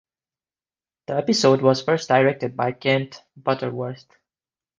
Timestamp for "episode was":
1.15-1.83